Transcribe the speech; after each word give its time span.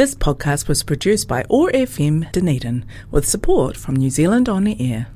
This 0.00 0.14
podcast 0.14 0.66
was 0.66 0.82
produced 0.82 1.28
by 1.28 1.44
OAR 1.50 1.70
FM 1.72 2.32
Dunedin 2.32 2.86
with 3.10 3.28
support 3.28 3.76
from 3.76 3.96
New 3.96 4.08
Zealand 4.08 4.48
On 4.48 4.64
the 4.64 4.74
Air. 4.80 5.08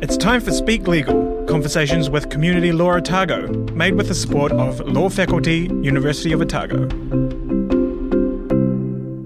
It's 0.00 0.16
time 0.16 0.40
for 0.40 0.52
Speak 0.52 0.86
Legal, 0.86 1.44
conversations 1.48 2.08
with 2.08 2.30
Community 2.30 2.70
Law 2.70 2.92
Otago, 2.92 3.48
made 3.72 3.96
with 3.96 4.06
the 4.06 4.14
support 4.14 4.52
of 4.52 4.78
Law 4.86 5.08
Faculty, 5.08 5.68
University 5.82 6.30
of 6.30 6.42
Otago. 6.42 6.88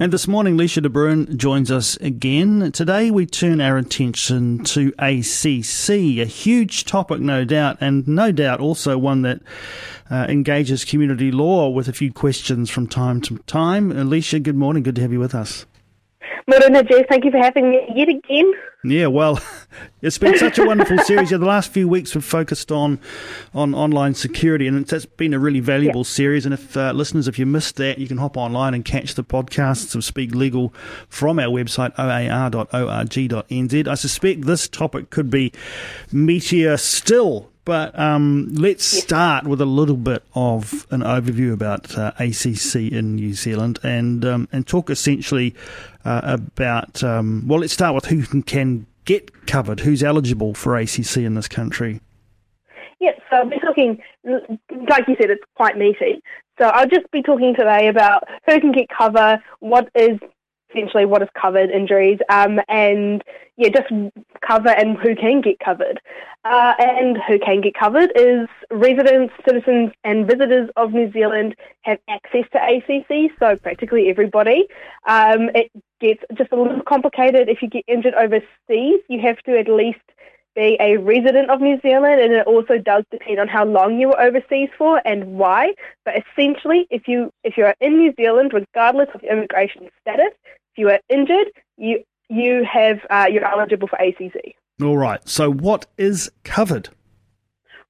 And 0.01 0.12
this 0.12 0.29
morning, 0.29 0.57
Leisha 0.57 0.80
de 0.80 0.89
Bruin 0.89 1.37
joins 1.37 1.73
us 1.73 1.96
again. 1.96 2.71
Today, 2.71 3.11
we 3.11 3.27
turn 3.27 3.61
our 3.61 3.77
attention 3.77 4.62
to 4.62 4.93
ACC, 4.97 5.91
a 6.21 6.25
huge 6.25 6.85
topic, 6.85 7.19
no 7.19 7.45
doubt, 7.45 7.79
and 7.80 8.07
no 8.07 8.30
doubt 8.30 8.61
also 8.61 8.97
one 8.97 9.23
that 9.23 9.41
uh, 10.09 10.27
engages 10.29 10.84
community 10.84 11.33
law 11.33 11.69
with 11.69 11.89
a 11.89 11.93
few 11.93 12.12
questions 12.12 12.71
from 12.71 12.87
time 12.87 13.21
to 13.23 13.39
time. 13.39 13.91
Leisha, 13.91 14.41
good 14.41 14.55
morning. 14.55 14.84
Good 14.84 14.95
to 14.95 15.03
have 15.03 15.12
you 15.12 15.19
with 15.19 15.34
us. 15.34 15.66
Morena 16.48 16.83
Jeff, 16.83 17.07
thank 17.11 17.27
you 17.27 17.30
for 17.30 17.37
having 17.37 17.69
me 17.69 17.80
yet 17.95 18.09
again. 18.09 18.51
Yeah, 18.83 19.09
well, 19.09 19.38
it's 20.02 20.16
been 20.16 20.38
such 20.38 20.59
a 20.59 20.65
wonderful 20.65 20.97
series. 21.01 21.30
Yeah, 21.30 21.37
the 21.37 21.45
last 21.45 21.71
few 21.71 21.87
weeks 21.87 22.15
we've 22.15 22.24
focused 22.24 22.73
on 22.73 23.01
on 23.52 23.74
online 23.74 24.15
security, 24.15 24.66
and 24.66 24.79
it's, 24.79 24.91
it's 24.95 25.05
been 25.05 25.34
a 25.34 25.38
really 25.38 25.61
valuable 25.61 26.01
yeah. 26.01 26.11
series. 26.11 26.47
And 26.47 26.55
if 26.55 26.74
uh, 26.74 26.93
listeners, 26.93 27.29
if 27.29 27.38
you 27.38 27.45
missed 27.45 27.77
that, 27.77 27.98
you 27.98 28.09
can 28.09 28.16
hop 28.16 28.38
online 28.38 28.73
and 28.73 28.83
catch 28.83 29.15
the 29.15 29.23
podcasts 29.23 29.95
of 29.95 30.05
Speak 30.05 30.34
Legal 30.34 30.73
from 31.11 31.38
our 31.38 31.48
website 31.48 31.93
oar.org.nz. 31.98 33.88
I 33.88 33.95
suspect 33.95 34.46
this 34.46 34.69
topic 34.69 35.10
could 35.10 35.29
be 35.29 35.52
meatier 36.10 36.80
still 36.80 37.51
but 37.69 37.99
um, 37.99 38.49
let's 38.55 38.95
yes. 38.95 39.03
start 39.03 39.47
with 39.47 39.61
a 39.61 39.67
little 39.67 39.99
bit 39.99 40.23
of 40.35 40.87
an 40.91 41.03
overview 41.03 41.53
about 41.53 41.99
uh, 41.99 42.13
ACC 42.19 42.91
in 42.91 43.17
New 43.17 43.35
Zealand 43.35 43.79
and 43.83 44.25
um, 44.25 44.49
and 44.51 44.67
talk 44.67 44.89
essentially 44.89 45.55
uh, 46.03 46.23
about 46.25 47.05
um, 47.05 47.47
well, 47.47 47.61
let's 47.61 47.75
start 47.75 47.95
with 47.95 48.07
who 48.07 48.23
can, 48.23 48.43
can 48.43 48.87
get 49.05 49.47
covered, 49.47 49.80
who's 49.80 50.02
eligible 50.02 50.55
for 50.55 50.79
ACC 50.79 51.19
in 51.19 51.35
this 51.35 51.47
country. 51.47 52.01
Yes, 53.01 53.21
so 53.29 53.37
I'll 53.37 53.51
be 53.51 53.60
talking, 53.60 54.03
like 54.25 55.07
you 55.07 55.16
said, 55.21 55.29
it's 55.29 55.45
quite 55.55 55.77
meaty. 55.77 56.23
So 56.59 56.69
I'll 56.69 56.88
just 56.88 57.10
be 57.13 57.23
talking 57.23 57.55
today 57.55 57.88
about 57.88 58.25
who 58.47 58.59
can 58.60 58.73
get 58.73 58.88
cover, 58.88 59.43
what 59.60 59.91
is 59.95 60.19
essentially 60.71 61.05
what 61.05 61.23
is 61.23 61.29
covered 61.41 61.71
injuries, 61.71 62.19
um, 62.29 62.61
and 62.69 63.23
yeah, 63.57 63.69
just 63.69 63.88
cover 64.47 64.69
and 64.69 64.97
who 64.99 65.15
can 65.16 65.41
get 65.41 65.59
covered. 65.59 66.00
Uh, 66.44 66.72
and 66.78 67.19
who 67.27 67.38
can 67.38 67.60
get 67.60 67.75
covered 67.75 68.10
is 68.15 68.49
residents, 68.71 69.34
citizens, 69.44 69.91
and 70.05 70.27
visitors 70.27 70.71
of 70.77 70.93
New 70.93 71.10
Zealand 71.12 71.55
have 71.83 71.99
access 72.09 72.44
to 72.53 72.59
ACC, 72.59 73.33
so 73.38 73.56
practically 73.56 74.09
everybody. 74.09 74.66
Um, 75.06 75.50
it 75.55 75.71
gets 76.00 76.22
just 76.34 76.53
a 76.53 76.56
little 76.56 76.81
complicated 76.82 77.49
if 77.49 77.60
you 77.60 77.69
get 77.69 77.84
injured 77.88 78.15
overseas. 78.15 79.00
You 79.09 79.21
have 79.21 79.38
to 79.43 79.59
at 79.59 79.69
least 79.69 79.99
be 80.59 80.76
a 80.81 80.97
resident 80.97 81.50
of 81.50 81.60
New 81.60 81.81
Zealand, 81.81 82.20
and 82.20 82.32
it 82.32 82.47
also 82.47 82.78
does 82.78 83.04
depend 83.10 83.38
on 83.38 83.48
how 83.48 83.64
long 83.64 83.98
you 83.98 84.09
were 84.09 84.20
overseas 84.20 84.70
for 84.76 85.00
and 85.04 85.38
why. 85.38 85.72
But 86.04 86.14
essentially, 86.16 86.87
if 86.91 87.06
you 87.06 87.31
if 87.44 87.56
you 87.56 87.64
are 87.64 87.76
in 87.81 87.98
New 87.98 88.12
Zealand, 88.16 88.53
regardless 88.53 89.09
of 89.14 89.22
your 89.22 89.32
immigration 89.32 89.88
status, 90.00 90.32
if 90.72 90.76
you 90.76 90.91
are 90.91 91.00
injured, 91.09 91.48
you 91.76 92.03
you 92.28 92.66
have 92.70 92.98
uh, 93.10 93.26
you're 93.31 93.44
eligible 93.44 93.88
for 93.88 93.98
ACC. 94.00 94.54
All 94.82 94.98
right. 94.98 95.26
So 95.28 95.50
what 95.50 95.86
is 95.97 96.31
covered? 96.44 96.88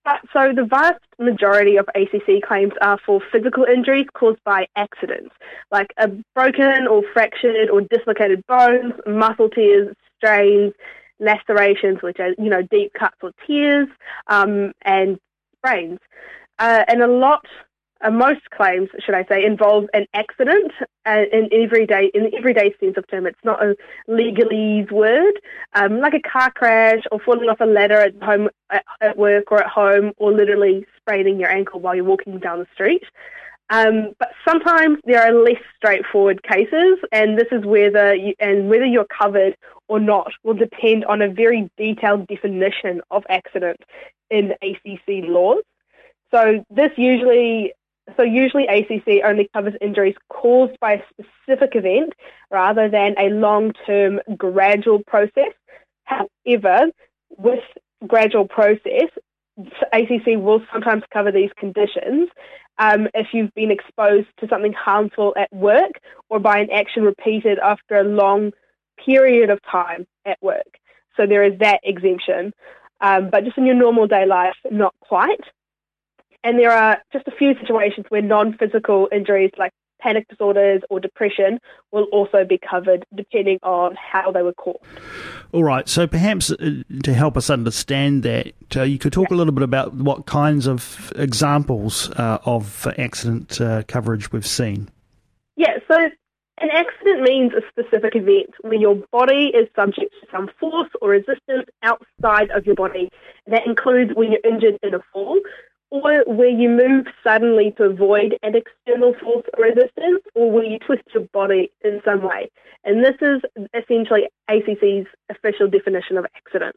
Uh, 0.05 0.17
so 0.33 0.53
the 0.55 0.65
vast 0.65 1.01
majority 1.19 1.77
of 1.77 1.87
ACC 1.95 2.43
claims 2.47 2.73
are 2.81 2.99
for 3.05 3.21
physical 3.33 3.65
injuries 3.65 4.07
caused 4.15 4.43
by 4.45 4.67
accidents, 4.77 5.35
like 5.71 5.89
a 5.99 6.09
broken 6.35 6.87
or 6.87 7.03
fractured 7.13 7.69
or 7.69 7.83
dislocated 7.83 8.43
bones, 8.47 8.95
muscle 9.07 9.51
tears, 9.51 9.95
strains, 10.17 10.73
lacerations, 11.21 12.03
which 12.03 12.19
are 12.21 12.31
you 12.39 12.51
know 12.51 12.63
deep 12.63 12.93
cuts 12.93 13.17
or 13.23 13.33
tears, 13.47 13.89
um, 14.29 14.73
and 14.83 15.19
sprains. 15.57 15.99
Uh, 16.59 16.85
and 16.89 17.03
a 17.03 17.07
lot 17.07 17.45
uh, 18.01 18.11
most 18.11 18.49
claims, 18.51 18.89
should 19.05 19.15
I 19.15 19.25
say, 19.25 19.45
involve 19.45 19.87
an 19.93 20.07
accident 20.15 20.73
uh, 21.07 21.23
in 21.33 21.49
everyday 21.53 22.11
in 22.15 22.25
the 22.25 22.37
everyday 22.37 22.75
sense 22.79 22.97
of 22.97 23.09
term. 23.09 23.27
It's 23.27 23.39
not 23.45 23.63
a 23.63 23.77
legalese 24.09 24.91
word, 24.93 25.35
um, 25.75 26.01
like 26.01 26.15
a 26.15 26.21
car 26.21 26.51
crash 26.53 27.03
or 27.11 27.19
falling 27.21 27.49
off 27.49 27.61
a 27.61 27.65
ladder 27.65 28.01
at 28.01 28.15
home, 28.23 28.49
at, 28.71 28.85
at, 29.01 29.17
work 29.17 29.51
or 29.51 29.63
at 29.63 29.71
home, 29.71 30.13
or 30.17 30.33
literally 30.33 30.87
spraining 30.97 31.41
your 31.41 31.51
ankle 31.51 31.81
while 31.81 31.95
you're 31.95 32.05
walking 32.05 32.39
down 32.39 32.61
the 32.61 32.67
street. 32.73 33.03
Um, 33.71 34.15
but 34.19 34.31
sometimes 34.47 34.99
there 35.05 35.23
are 35.23 35.33
less 35.33 35.61
straightforward 35.77 36.43
cases, 36.43 36.99
and 37.13 37.39
this 37.39 37.49
is 37.53 37.65
whether 37.65 38.15
you, 38.15 38.35
and 38.41 38.69
whether 38.69 38.87
you're 38.87 39.07
covered 39.07 39.57
or 39.89 40.01
not 40.01 40.33
will 40.43 40.55
depend 40.55 41.05
on 41.05 41.21
a 41.21 41.29
very 41.29 41.71
detailed 41.77 42.27
definition 42.29 43.03
of 43.11 43.25
accident 43.29 43.81
in 44.31 44.53
ACC 44.63 45.25
laws. 45.29 45.63
So 46.31 46.65
this 46.71 46.91
usually 46.97 47.73
so 48.17 48.23
usually 48.23 48.67
ACC 48.67 49.23
only 49.25 49.51
covers 49.53 49.75
injuries 49.83 50.15
caused 50.31 50.79
by 50.81 50.95
a 50.95 51.03
specific 51.13 51.77
event 51.77 52.15
rather 52.51 52.89
than 52.89 53.15
a 53.19 53.29
long-term 53.29 54.21
gradual 54.37 55.03
process. 55.07 55.53
However, 56.05 56.87
with 57.37 57.63
gradual 58.07 58.47
process, 58.49 59.11
ACC 59.93 60.37
will 60.37 60.63
sometimes 60.73 61.03
cover 61.13 61.33
these 61.33 61.51
conditions 61.59 62.29
um, 62.79 63.09
if 63.15 63.29
you've 63.33 63.55
been 63.55 63.71
exposed 63.71 64.29
to 64.39 64.49
something 64.49 64.73
harmful 64.73 65.35
at 65.37 65.53
work 65.53 65.93
or 66.29 66.39
by 66.39 66.59
an 66.59 66.71
action 66.71 67.03
repeated 67.03 67.59
after 67.59 67.97
a 67.97 68.05
long 68.05 68.53
period 69.05 69.51
of 69.51 69.59
time 69.71 70.07
at 70.25 70.39
work. 70.41 70.79
So 71.17 71.27
there 71.27 71.43
is 71.43 71.59
that 71.59 71.81
exemption. 71.83 72.53
Um, 73.01 73.31
but 73.31 73.45
just 73.45 73.59
in 73.59 73.67
your 73.67 73.75
normal 73.75 74.07
day 74.07 74.27
life, 74.27 74.57
not 74.71 74.95
quite. 75.01 75.41
And 76.45 76.59
there 76.59 76.73
are 76.73 77.03
just 77.13 77.27
a 77.27 77.33
few 77.33 77.55
situations 77.61 78.07
where 78.09 78.23
non 78.23 78.57
physical 78.57 79.09
injuries 79.13 79.51
like 79.59 79.73
panic 80.01 80.29
disorders 80.29 80.83
or 80.91 81.01
depression 81.01 81.59
will 81.93 82.05
also 82.13 82.45
be 82.45 82.59
covered 82.59 83.05
depending 83.15 83.59
on 83.63 83.97
how 83.97 84.31
they 84.33 84.43
were 84.43 84.55
caused. 84.55 84.85
All 85.53 85.65
right, 85.65 85.89
so 85.89 86.07
perhaps 86.07 86.51
uh, 86.51 86.83
to 87.03 87.15
help 87.15 87.37
us 87.37 87.51
understand 87.51 88.23
that, 88.23 88.53
uh, 88.77 88.83
you 88.83 88.99
could 88.99 89.13
talk 89.13 89.31
a 89.31 89.35
little 89.35 89.55
bit 89.55 89.63
about 89.63 89.95
what 89.95 90.27
kinds 90.27 90.67
of 90.67 91.13
examples 91.17 92.11
uh, 92.13 92.39
of 92.45 92.87
accident 92.99 93.61
uh, 93.61 93.83
coverage 93.89 94.31
we've 94.31 94.47
seen. 94.47 94.91
Yeah, 95.57 95.79
so 95.91 95.97
an 96.61 96.71
accident 96.73 97.23
means 97.23 97.53
a 97.53 97.63
specific 97.69 98.17
event 98.17 98.51
when 98.63 98.81
your 98.81 98.97
body 99.13 99.53
is 99.55 99.69
subject 99.77 100.13
to 100.21 100.27
some 100.33 100.51
force 100.59 100.91
or 101.01 101.11
resistance 101.11 101.69
outside 101.83 102.51
of 102.51 102.67
your 102.67 102.75
body. 102.75 103.11
That 103.47 103.65
includes 103.65 104.13
when 104.15 104.33
you're 104.33 104.53
injured 104.53 104.77
in 104.83 104.95
a 104.95 105.01
fall, 105.13 105.39
or 105.91 106.25
where 106.27 106.49
you 106.49 106.69
move 106.69 107.07
suddenly 107.25 107.73
to 107.79 107.85
avoid 107.85 108.37
an 108.43 108.55
external 108.55 109.15
force 109.15 109.45
or 109.57 109.65
resistance, 109.65 110.23
or 110.35 110.51
where 110.51 110.65
you 110.65 110.79
twist 110.79 111.03
your 111.15 111.25
body 111.33 111.71
in 111.83 112.01
some 112.05 112.23
way. 112.23 112.51
And 112.85 113.05
this 113.05 113.17
is 113.21 113.43
essentially 113.75 114.29
ACC's 114.51 115.07
official 115.31 115.69
definition 115.69 116.19
of 116.19 116.27
accident. 116.37 116.77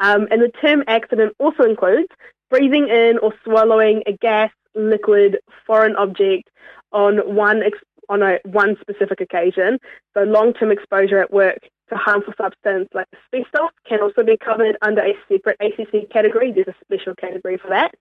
Um, 0.00 0.28
and 0.30 0.40
the 0.40 0.52
term 0.62 0.84
accident 0.86 1.34
also 1.38 1.64
includes 1.64 2.08
breathing 2.50 2.88
in 2.88 3.18
or 3.22 3.34
swallowing 3.44 4.02
a 4.06 4.12
gas, 4.12 4.50
liquid, 4.74 5.38
foreign 5.66 5.96
object 5.96 6.48
on 6.92 7.18
one 7.34 7.62
ex- 7.62 7.78
on 8.08 8.22
a 8.22 8.38
one 8.44 8.76
specific 8.80 9.20
occasion. 9.20 9.78
So 10.14 10.22
long-term 10.22 10.70
exposure 10.70 11.20
at 11.20 11.32
work 11.32 11.58
to 11.90 11.96
harmful 11.96 12.32
substance 12.36 12.88
like 12.94 13.06
asbestos 13.12 13.70
can 13.88 14.00
also 14.00 14.22
be 14.22 14.36
covered 14.36 14.76
under 14.82 15.02
a 15.02 15.14
separate 15.28 15.58
ACC 15.60 16.10
category. 16.10 16.52
There's 16.52 16.68
a 16.68 16.74
special 16.84 17.14
category 17.14 17.58
for 17.58 17.68
that. 17.68 17.94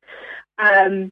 Um, 0.58 1.12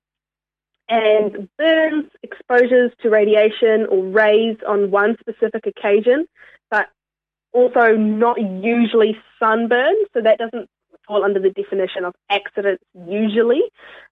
and 0.90 1.48
burns, 1.58 2.10
exposures 2.22 2.92
to 3.02 3.10
radiation 3.10 3.88
or 3.90 4.06
rays 4.06 4.58
on 4.68 4.92
one 4.92 5.16
specific 5.20 5.66
occasion, 5.66 6.26
but 6.70 6.88
also 7.54 7.96
not 7.96 8.38
usually 8.42 9.18
sunburn, 9.40 9.96
so 10.14 10.22
that 10.22 10.38
doesn't 10.38 10.70
fall 11.08 11.24
under 11.24 11.40
the 11.40 11.50
definition 11.50 12.06
of 12.06 12.14
accidents 12.30 12.84
usually. 13.08 13.62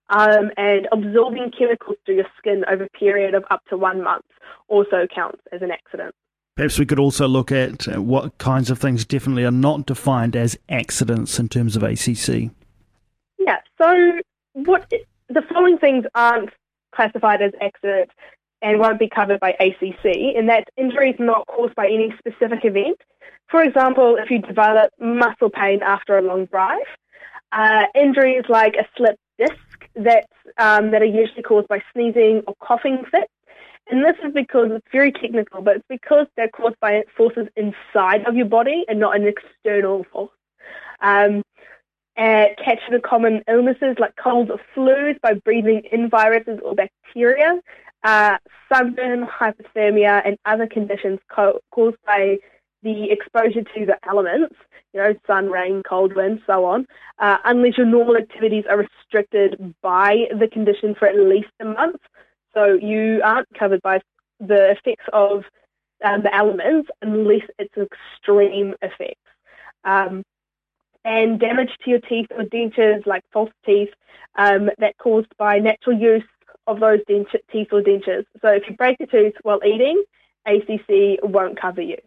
Um, 0.10 0.51
and 0.57 0.88
absorbing 0.92 1.51
chemicals 1.57 1.98
through 2.06 2.16
your 2.16 2.28
skin 2.38 2.63
over 2.68 2.86
a 2.86 2.89
period 2.98 3.36
of 3.36 3.44
up 3.51 3.62
to 3.69 3.78
one 3.78 4.01
month 4.01 4.25
also 4.68 5.06
counts 5.13 5.42
as 5.51 5.62
an 5.62 5.72
accident. 5.72 6.16
Perhaps 6.60 6.78
we 6.78 6.86
could 6.86 7.00
also 7.00 7.26
look 7.26 7.54
at 7.54 7.88
uh, 7.88 8.02
what 8.02 8.38
kinds 8.38 8.70
of 8.70 8.78
things 8.78 9.06
definitely 9.06 9.46
are 9.46 9.50
not 9.50 9.86
defined 9.86 10.36
as 10.36 10.58
accidents 10.68 11.40
in 11.40 11.48
terms 11.48 11.78
of 11.78 11.84
ACC. 11.84 12.52
Yeah, 13.38 13.60
so 13.78 14.20
what 14.52 14.92
the 15.30 15.42
following 15.54 15.78
things 15.78 16.04
aren't 16.16 16.50
classified 16.94 17.42
as 17.42 17.54
accidents 17.62 18.12
and 18.62 18.78
won't 18.78 19.00
be 19.00 19.08
covered 19.08 19.40
by 19.40 19.52
ACC, 19.52 20.36
and 20.36 20.50
that's 20.50 20.70
injuries 20.76 21.16
not 21.18 21.48
caused 21.48 21.76
by 21.76 21.86
any 21.86 22.14
specific 22.20 22.66
event. 22.66 23.00
For 23.50 23.64
example, 23.64 24.18
if 24.20 24.30
you 24.30 24.40
develop 24.40 24.92
muscle 25.00 25.50
pain 25.50 25.80
after 25.82 26.18
a 26.18 26.22
long 26.22 26.44
drive, 26.48 26.82
uh, 27.54 27.84
injuries 27.96 28.44
like 28.50 28.76
a 28.76 28.86
slipped 28.98 29.22
disc 29.38 29.56
that 29.96 30.28
um, 30.58 30.92
that 30.92 31.02
are 31.02 31.06
usually 31.06 31.42
caused 31.42 31.70
by 31.70 31.82
sneezing 31.94 32.42
or 32.48 32.56
coughing 32.62 33.06
fits, 33.10 33.32
And 33.89 34.03
this 34.03 34.15
is 34.24 34.33
because 34.33 34.69
it's 34.71 34.86
very 34.91 35.12
technical, 35.12 35.62
but 35.62 35.77
it's 35.77 35.86
because 35.89 36.27
they're 36.36 36.50
caused 36.50 36.80
by 36.80 37.03
forces 37.18 37.47
inside 37.56 38.25
of 38.27 38.36
your 38.36 38.45
body 38.45 38.86
and 38.88 39.00
not 39.00 39.15
an 39.15 39.27
external 39.27 40.06
force. 40.12 40.31
Um, 41.01 41.44
uh, 42.18 42.47
catching 42.63 42.91
the 42.91 43.00
common 43.00 43.41
illnesses 43.47 43.95
like 43.97 44.15
colds 44.15 44.51
or 44.51 44.59
flus 44.75 45.19
by 45.21 45.33
breathing 45.33 45.83
in 45.91 46.09
viruses 46.09 46.59
or 46.63 46.75
bacteria, 46.75 47.59
uh, 48.03 48.38
sunburn, 48.71 49.25
hypothermia, 49.25 50.21
and 50.25 50.38
other 50.45 50.68
conditions 50.68 51.19
co- 51.33 51.59
caused 51.71 51.97
by 52.06 52.38
the 52.83 53.09
exposure 53.09 53.63
to 53.63 53.86
the 53.86 53.97
elements, 54.07 54.56
you 54.94 55.00
know, 55.00 55.13
sun, 55.25 55.50
rain, 55.50 55.81
cold, 55.88 56.13
wind, 56.15 56.41
so 56.45 56.65
on, 56.65 56.86
uh, 57.19 57.38
unless 57.45 57.77
your 57.77 57.86
normal 57.86 58.18
activities 58.18 58.65
are 58.69 58.77
restricted 58.77 59.74
by 59.81 60.25
the 60.38 60.47
condition 60.47 60.95
for 60.95 61.07
at 61.07 61.15
least 61.15 61.50
a 61.59 61.65
month. 61.65 62.01
So 62.54 62.74
you 62.74 63.22
aren't 63.24 63.48
covered 63.57 63.81
by 63.81 64.01
the 64.40 64.72
effects 64.72 65.06
of 65.13 65.44
um, 66.04 66.24
the 66.24 66.34
elements 66.34 66.90
unless 67.01 67.42
it's 67.57 67.75
extreme 67.78 68.74
effects. 68.81 69.19
Um, 69.84 70.24
and 71.06 71.40
damage 71.40 71.72
to 71.84 71.90
your 71.90 72.00
teeth 72.00 72.28
or 72.31 72.44
dentures, 72.44 73.06
like 73.06 73.24
false 73.31 73.51
teeth, 73.66 73.90
um, 74.38 74.69
that 74.80 74.98
caused 74.98 75.36
by 75.38 75.60
natural 75.60 75.98
use 75.98 76.24
of 76.68 76.80
those 76.80 77.00
teeth 77.07 77.68
or 77.72 77.81
dentures. 77.81 78.25
So 78.42 78.50
if 78.50 78.63
you 78.69 78.75
break 78.75 78.98
a 79.00 79.07
tooth 79.07 79.34
while 79.44 79.60
eating, 79.66 80.04
ACC 80.46 81.19
won't 81.24 81.60
cover 81.60 81.81
you. 81.81 81.98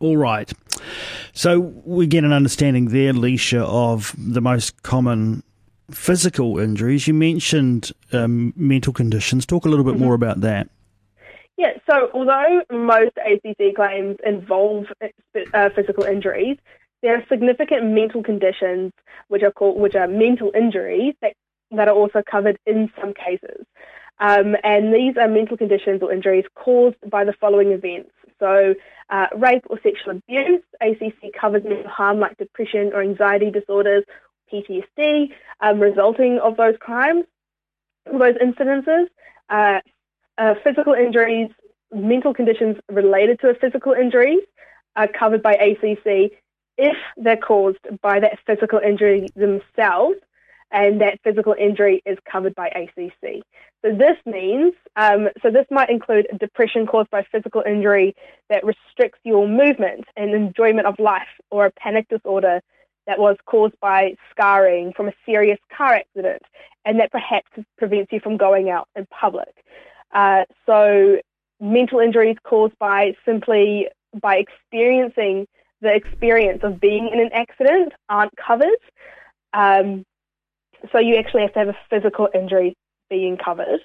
All 0.00 0.16
right. 0.16 0.52
So 1.32 1.60
we 1.60 2.06
get 2.06 2.24
an 2.24 2.32
understanding 2.32 2.88
there, 2.88 3.12
Leisha, 3.12 3.60
of 3.60 4.14
the 4.18 4.40
most 4.40 4.82
common 4.82 5.42
physical 5.92 6.58
injuries. 6.58 7.06
You 7.06 7.14
mentioned 7.14 7.92
um, 8.12 8.52
mental 8.56 8.92
conditions. 8.92 9.46
Talk 9.46 9.64
a 9.64 9.68
little 9.68 9.84
bit 9.84 9.94
mm-hmm. 9.94 10.04
more 10.04 10.14
about 10.14 10.40
that. 10.40 10.68
Yeah, 11.56 11.74
so 11.88 12.10
although 12.14 12.62
most 12.72 13.12
ACC 13.18 13.76
claims 13.76 14.16
involve 14.26 14.86
uh, 15.54 15.68
physical 15.70 16.04
injuries, 16.04 16.56
there 17.02 17.16
are 17.16 17.24
significant 17.28 17.84
mental 17.84 18.22
conditions 18.22 18.92
which 19.28 19.42
are 19.42 19.52
called 19.52 19.78
which 19.78 19.94
are 19.94 20.08
mental 20.08 20.50
injuries 20.54 21.14
that 21.20 21.34
that 21.70 21.88
are 21.88 21.94
also 21.94 22.22
covered 22.28 22.58
in 22.66 22.90
some 23.00 23.14
cases. 23.14 23.66
Um, 24.18 24.56
and 24.62 24.94
these 24.94 25.16
are 25.16 25.28
mental 25.28 25.56
conditions 25.56 26.02
or 26.02 26.12
injuries 26.12 26.44
caused 26.54 26.96
by 27.08 27.24
the 27.24 27.32
following 27.32 27.72
events. 27.72 28.10
So, 28.38 28.74
uh, 29.10 29.26
rape 29.36 29.64
or 29.68 29.80
sexual 29.82 30.16
abuse, 30.16 30.62
ACC 30.80 31.32
covers 31.38 31.64
mental 31.64 31.90
harm 31.90 32.20
like 32.20 32.36
depression 32.38 32.92
or 32.92 33.02
anxiety 33.02 33.50
disorders, 33.50 34.04
PTSD, 34.52 35.30
um, 35.60 35.80
resulting 35.80 36.38
of 36.38 36.56
those 36.56 36.74
crimes, 36.80 37.24
those 38.06 38.34
incidences, 38.34 39.06
uh, 39.48 39.80
uh, 40.38 40.54
physical 40.64 40.94
injuries, 40.94 41.50
mental 41.92 42.34
conditions 42.34 42.76
related 42.90 43.40
to 43.40 43.48
a 43.48 43.54
physical 43.54 43.92
injury 43.92 44.38
are 44.96 45.08
covered 45.08 45.42
by 45.42 45.52
ACC 45.52 46.32
if 46.78 46.96
they're 47.16 47.36
caused 47.36 47.78
by 48.00 48.18
that 48.20 48.38
physical 48.46 48.78
injury 48.78 49.28
themselves 49.36 50.16
and 50.70 51.00
that 51.02 51.20
physical 51.22 51.54
injury 51.58 52.02
is 52.06 52.16
covered 52.30 52.54
by 52.54 52.68
ACC. 52.68 53.42
So 53.84 53.94
this 53.94 54.16
means, 54.24 54.72
um, 54.96 55.28
so 55.42 55.50
this 55.50 55.66
might 55.70 55.90
include 55.90 56.26
depression 56.40 56.86
caused 56.86 57.10
by 57.10 57.24
physical 57.30 57.62
injury 57.66 58.14
that 58.48 58.64
restricts 58.64 59.20
your 59.22 59.46
movement 59.46 60.04
and 60.16 60.34
enjoyment 60.34 60.86
of 60.86 60.94
life, 60.98 61.28
or 61.50 61.66
a 61.66 61.70
panic 61.72 62.08
disorder 62.08 62.62
that 63.06 63.18
was 63.18 63.36
caused 63.46 63.74
by 63.80 64.14
scarring 64.30 64.92
from 64.92 65.08
a 65.08 65.12
serious 65.26 65.58
car 65.76 65.94
accident, 65.94 66.42
and 66.84 67.00
that 67.00 67.10
perhaps 67.10 67.50
prevents 67.78 68.12
you 68.12 68.20
from 68.20 68.36
going 68.36 68.70
out 68.70 68.88
in 68.96 69.06
public. 69.06 69.52
Uh, 70.12 70.44
so 70.66 71.18
mental 71.60 72.00
injuries 72.00 72.36
caused 72.44 72.78
by 72.78 73.14
simply 73.24 73.88
by 74.20 74.36
experiencing 74.36 75.46
the 75.80 75.94
experience 75.94 76.60
of 76.62 76.80
being 76.80 77.08
in 77.12 77.20
an 77.20 77.30
accident 77.32 77.92
aren't 78.08 78.32
covered. 78.36 78.78
Um, 79.52 80.04
so 80.90 80.98
you 80.98 81.16
actually 81.16 81.42
have 81.42 81.52
to 81.54 81.58
have 81.60 81.68
a 81.68 81.78
physical 81.90 82.28
injury 82.34 82.74
being 83.08 83.36
covered. 83.36 83.80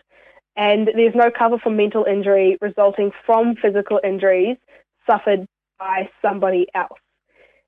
And 0.56 0.90
there's 0.96 1.16
no 1.16 1.30
cover 1.30 1.60
for 1.60 1.69
mental 1.69 2.06
injury 2.06 2.58
resulting 2.62 3.12
from 3.25 3.56
physical 3.56 4.00
injuries 4.04 4.58
suffered 5.10 5.46
by 5.78 6.10
somebody 6.22 6.68
else. 6.74 7.00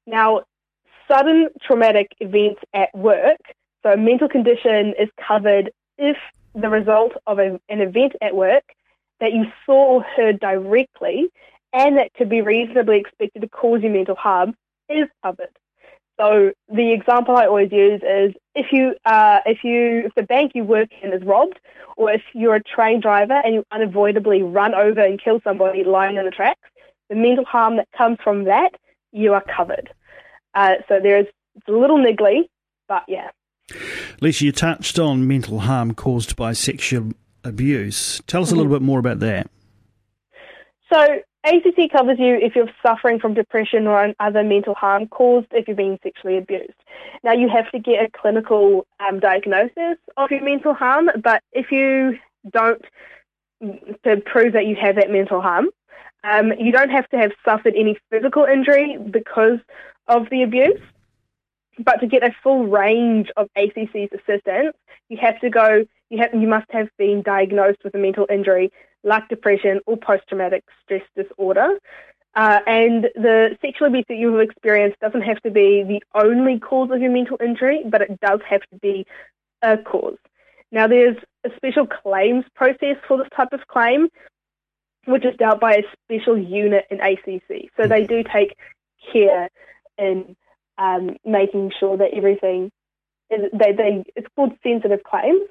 Now, 0.07 0.42
sudden 1.10 1.50
traumatic 1.62 2.12
events 2.20 2.62
at 2.74 2.90
work, 2.96 3.40
so 3.84 3.92
a 3.92 3.98
mental 3.98 4.30
condition 4.30 4.94
is 5.00 5.10
covered 5.26 5.72
if 5.98 6.18
the 6.56 6.70
result 6.70 7.14
of 7.28 7.40
a, 7.40 7.60
an 7.70 7.82
event 7.82 8.14
at 8.22 8.36
work 8.36 8.64
that 9.20 9.34
you 9.34 9.46
saw 9.66 9.96
or 9.96 10.04
heard 10.04 10.40
directly 10.40 11.30
and 11.74 11.98
that 11.98 12.14
could 12.14 12.30
be 12.30 12.42
reasonably 12.42 12.98
expected 12.98 13.42
to 13.42 13.50
cause 13.50 13.82
you 13.84 13.90
mental 13.90 14.16
harm 14.16 14.56
is 14.90 15.08
covered. 15.24 15.56
So 16.20 16.52
the 16.68 16.92
example 16.92 17.38
I 17.38 17.46
always 17.46 17.72
use 17.72 18.02
is 18.04 18.34
if 18.54 18.68
you 18.74 18.96
uh, 19.06 19.40
if 19.46 19.64
you 19.64 20.04
if 20.06 20.16
the 20.16 20.24
bank 20.24 20.52
you 20.54 20.66
work 20.66 20.90
in 21.02 21.14
is 21.14 21.24
robbed, 21.24 21.60
or 21.96 22.12
if 22.12 22.22
you're 22.34 22.56
a 22.56 22.64
train 22.64 23.00
driver 23.00 23.40
and 23.46 23.54
you 23.54 23.64
unavoidably 23.72 24.42
run 24.42 24.74
over 24.74 25.00
and 25.00 25.22
kill 25.22 25.40
somebody 25.44 25.84
lying 25.84 26.18
in 26.18 26.26
the 26.26 26.32
tracks, 26.32 26.68
the 27.10 27.16
mental 27.16 27.46
harm 27.46 27.78
that 27.78 27.88
comes 27.98 28.18
from 28.22 28.46
that 28.46 28.72
you 29.14 29.34
are 29.34 29.44
covered. 29.56 29.92
Uh, 30.60 30.76
so 30.90 31.00
there's 31.02 31.26
it's 31.56 31.68
a 31.70 31.72
little 31.72 31.98
niggly, 31.98 32.50
but 32.90 33.04
yeah. 33.08 33.30
Leisha, 34.22 34.42
you 34.42 34.52
touched 34.52 35.00
on 35.00 35.26
mental 35.26 35.60
harm 35.60 35.94
caused 35.94 36.36
by 36.36 36.52
sexual 36.52 37.12
abuse. 37.46 38.22
Tell 38.28 38.42
us 38.42 38.52
a 38.52 38.56
little 38.56 38.66
mm-hmm. 38.66 38.74
bit 38.74 38.82
more 38.82 39.00
about 39.00 39.20
that. 39.20 39.50
So 40.92 41.20
ACC 41.46 41.90
covers 41.90 42.18
you 42.20 42.36
if 42.36 42.58
you're 42.58 42.70
suffering 42.86 43.20
from 43.20 43.36
depression 43.36 43.88
or 43.88 44.14
other 44.20 44.44
mental 44.44 44.74
harm 44.74 45.08
caused 45.08 45.48
if 45.52 45.66
you're 45.68 45.78
being 45.78 45.98
sexually 46.04 46.38
abused. 46.38 46.74
Now, 47.24 47.32
you 47.32 47.48
have 47.48 47.72
to 47.72 47.80
get 47.80 48.04
a 48.04 48.10
clinical 48.12 48.86
um, 49.00 49.22
diagnosis 49.22 49.98
of 50.18 50.30
your 50.30 50.44
mental 50.44 50.74
harm, 50.74 51.10
but 51.24 51.42
if 51.54 51.72
you 51.72 52.18
don't, 52.52 52.82
to 53.62 54.18
prove 54.26 54.54
that 54.54 54.66
you 54.66 54.76
have 54.82 54.96
that 54.96 55.10
mental 55.10 55.42
harm, 55.42 55.70
um, 56.24 56.51
you 56.60 56.71
don't 56.71 56.89
have 56.89 57.07
to 57.10 57.18
have 57.18 57.31
suffered 57.45 57.74
any 57.75 57.98
physical 58.10 58.45
injury 58.45 58.98
because 58.98 59.60
of 60.07 60.30
the 60.30 60.44
abuse. 60.44 60.81
But 61.77 62.01
to 62.01 62.07
get 62.07 62.24
a 62.24 62.36
full 62.44 62.68
range 62.68 63.30
of 63.38 63.48
ACC's 63.57 64.12
assistance, 64.13 64.75
you 65.07 65.18
have 65.21 65.39
to 65.39 65.50
go. 65.50 65.86
You 66.10 66.18
have. 66.19 66.33
You 66.33 66.48
must 66.48 66.69
have 66.71 66.89
been 66.98 67.21
diagnosed 67.21 67.80
with 67.83 67.95
a 67.95 67.98
mental 67.98 68.27
injury 68.30 68.71
like 69.04 69.30
depression 69.30 69.80
or 69.86 69.95
post 69.95 70.24
traumatic 70.27 70.63
stress 70.83 71.04
disorder. 71.16 71.80
Uh, 72.36 72.60
and 72.67 73.05
the 73.15 73.58
sexual 73.62 73.88
abuse 73.88 74.05
that 74.08 74.17
you 74.17 74.32
have 74.32 74.41
experienced 74.41 75.00
doesn't 75.00 75.22
have 75.22 75.41
to 75.41 75.50
be 75.50 75.84
the 75.84 76.01
only 76.15 76.60
cause 76.60 76.91
of 76.91 77.01
your 77.01 77.12
mental 77.12 77.38
injury, 77.44 77.82
but 77.86 78.01
it 78.01 78.20
does 78.20 78.39
have 78.48 78.62
to 78.62 78.77
be 78.82 79.05
a 79.62 79.77
cause. 79.77 80.17
Now, 80.72 80.88
there's 80.88 81.17
a 81.44 81.50
special 81.55 81.88
claims 81.88 82.46
process 82.55 82.98
for 83.08 83.17
this 83.17 83.27
type 83.36 83.51
of 83.51 83.65
claim, 83.67 84.10
which 85.06 85.25
is 85.25 85.36
dealt 85.38 85.60
by 85.60 85.74
a 85.74 85.84
special 86.03 86.38
unit 86.38 86.86
in 86.89 87.00
ACC. 87.00 87.70
So 87.77 87.88
they 87.88 88.06
do 88.06 88.24
take 88.24 88.56
care 89.12 89.50
in 89.98 90.36
um, 90.77 91.18
making 91.25 91.72
sure 91.79 91.98
that 91.98 92.12
everything 92.15 92.72
is, 93.29 93.41
they, 93.53 93.74
they, 93.74 94.03
it's 94.15 94.27
called 94.36 94.53
sensitive 94.63 95.03
claims. 95.03 95.48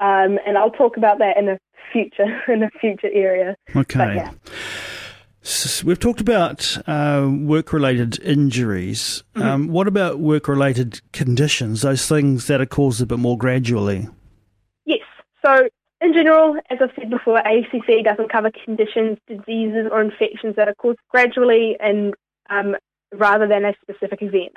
Um, 0.00 0.38
and 0.46 0.58
I'll 0.58 0.70
talk 0.70 0.96
about 0.96 1.18
that 1.18 1.36
in 1.36 1.48
a 1.48 1.58
future 1.92 2.42
in 2.48 2.62
a 2.62 2.70
future 2.80 3.10
area. 3.12 3.56
Okay. 3.74 4.16
Yeah. 4.16 4.32
So 5.44 5.84
we've 5.84 5.98
talked 5.98 6.20
about 6.20 6.78
uh, 6.86 7.28
work-related 7.28 8.20
injuries. 8.20 9.24
Mm-hmm. 9.34 9.48
Um, 9.48 9.68
what 9.68 9.88
about 9.88 10.20
work-related 10.20 11.00
conditions? 11.12 11.82
Those 11.82 12.06
things 12.06 12.46
that 12.46 12.60
are 12.60 12.66
caused 12.66 13.02
a 13.02 13.06
bit 13.06 13.18
more 13.18 13.36
gradually. 13.36 14.08
Yes. 14.84 15.00
So 15.44 15.68
in 16.02 16.12
general, 16.12 16.56
as 16.70 16.78
I've 16.80 16.90
said 16.98 17.10
before, 17.10 17.38
ACC 17.38 18.04
doesn't 18.04 18.30
cover 18.30 18.50
conditions, 18.64 19.18
diseases, 19.26 19.86
or 19.90 20.00
infections 20.00 20.56
that 20.56 20.68
are 20.68 20.74
caused 20.74 20.98
gradually 21.10 21.76
and 21.80 22.14
um, 22.50 22.76
rather 23.12 23.46
than 23.46 23.64
a 23.64 23.74
specific 23.82 24.22
event. 24.22 24.56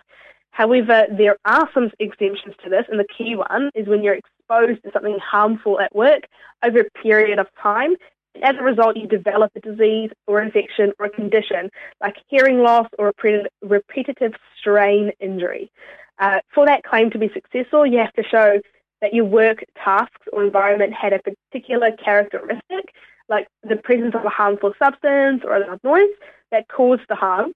However, 0.51 1.05
there 1.11 1.37
are 1.45 1.69
some 1.73 1.91
exemptions 1.99 2.55
to 2.63 2.69
this, 2.69 2.85
and 2.89 2.99
the 2.99 3.07
key 3.17 3.35
one 3.35 3.69
is 3.75 3.87
when 3.87 4.01
you're 4.03 4.15
exposed 4.15 4.81
to 4.83 4.91
something 4.93 5.17
harmful 5.19 5.79
at 5.81 5.93
work 5.93 6.23
over 6.63 6.79
a 6.79 7.01
period 7.01 7.39
of 7.39 7.47
time. 7.61 7.95
And 8.35 8.43
as 8.43 8.55
a 8.57 8.63
result, 8.63 8.95
you 8.95 9.07
develop 9.07 9.51
a 9.55 9.59
disease 9.59 10.11
or 10.27 10.41
infection 10.41 10.93
or 10.97 11.07
a 11.07 11.09
condition 11.09 11.69
like 12.01 12.15
hearing 12.27 12.59
loss 12.59 12.87
or 12.97 13.09
a 13.09 13.43
repetitive 13.61 14.33
strain 14.57 15.11
injury. 15.19 15.71
Uh, 16.19 16.39
for 16.53 16.65
that 16.65 16.83
claim 16.83 17.11
to 17.11 17.19
be 17.19 17.29
successful, 17.33 17.85
you 17.85 17.97
have 17.97 18.13
to 18.13 18.23
show 18.23 18.61
that 19.01 19.13
your 19.13 19.25
work 19.25 19.63
tasks 19.83 20.27
or 20.31 20.43
environment 20.43 20.93
had 20.93 21.13
a 21.13 21.19
particular 21.19 21.91
characteristic, 21.91 22.93
like 23.29 23.47
the 23.67 23.75
presence 23.75 24.15
of 24.15 24.25
a 24.25 24.29
harmful 24.29 24.73
substance 24.77 25.41
or 25.43 25.55
a 25.55 25.59
loud 25.59 25.79
noise 25.83 26.15
that 26.51 26.67
caused 26.67 27.03
the 27.09 27.15
harm, 27.15 27.53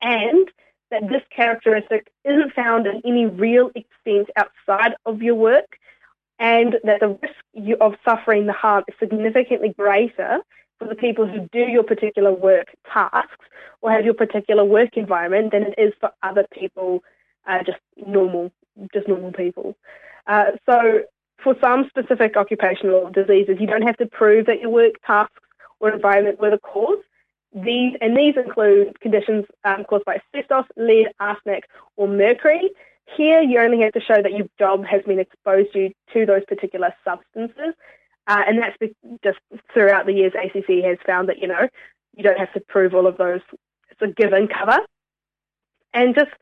and 0.00 0.48
that 0.90 1.08
this 1.08 1.22
characteristic 1.34 2.08
isn't 2.24 2.52
found 2.52 2.86
in 2.86 3.02
any 3.04 3.26
real 3.26 3.70
extent 3.74 4.28
outside 4.36 4.94
of 5.04 5.22
your 5.22 5.34
work, 5.34 5.78
and 6.38 6.76
that 6.84 7.00
the 7.00 7.08
risk 7.08 7.80
of 7.80 7.94
suffering 8.04 8.46
the 8.46 8.52
harm 8.52 8.84
is 8.88 8.94
significantly 8.98 9.74
greater 9.76 10.38
for 10.78 10.86
the 10.86 10.94
people 10.94 11.26
who 11.26 11.48
do 11.52 11.60
your 11.60 11.82
particular 11.82 12.32
work 12.32 12.68
tasks 12.92 13.46
or 13.80 13.90
have 13.90 14.04
your 14.04 14.14
particular 14.14 14.64
work 14.64 14.96
environment 14.96 15.52
than 15.52 15.62
it 15.62 15.74
is 15.78 15.92
for 16.00 16.10
other 16.22 16.46
people, 16.52 17.02
uh, 17.46 17.62
just 17.64 17.78
normal, 18.06 18.52
just 18.92 19.08
normal 19.08 19.32
people. 19.32 19.74
Uh, 20.26 20.52
so 20.68 21.00
for 21.42 21.54
some 21.60 21.88
specific 21.88 22.36
occupational 22.36 23.10
diseases, 23.10 23.56
you 23.60 23.66
don't 23.66 23.82
have 23.82 23.96
to 23.98 24.06
prove 24.06 24.46
that 24.46 24.60
your 24.60 24.70
work 24.70 24.94
tasks 25.06 25.34
or 25.80 25.92
environment 25.92 26.40
were 26.40 26.50
the 26.50 26.58
cause. 26.58 26.98
These 27.54 27.94
and 28.00 28.16
these 28.16 28.34
include 28.36 29.00
conditions 29.00 29.46
um, 29.64 29.84
caused 29.84 30.04
by 30.04 30.16
asbestos, 30.16 30.66
lead, 30.76 31.08
arsenic, 31.20 31.64
or 31.96 32.08
mercury. 32.08 32.70
Here, 33.16 33.40
you 33.40 33.60
only 33.60 33.80
have 33.82 33.92
to 33.92 34.00
show 34.00 34.20
that 34.20 34.32
your 34.32 34.48
job 34.58 34.84
has 34.84 35.02
been 35.02 35.20
exposed 35.20 35.68
you 35.74 35.92
to 36.12 36.26
those 36.26 36.44
particular 36.48 36.92
substances, 37.04 37.74
uh, 38.26 38.42
and 38.46 38.58
that's 38.58 38.76
just 39.22 39.38
throughout 39.72 40.06
the 40.06 40.12
years. 40.12 40.32
ACC 40.34 40.84
has 40.84 40.98
found 41.06 41.28
that 41.28 41.38
you 41.38 41.46
know 41.46 41.68
you 42.14 42.24
don't 42.24 42.38
have 42.38 42.52
to 42.54 42.60
prove 42.60 42.94
all 42.94 43.06
of 43.06 43.16
those. 43.16 43.40
It's 43.90 44.02
a 44.02 44.08
given 44.08 44.48
cover, 44.48 44.80
and 45.94 46.14
just 46.14 46.32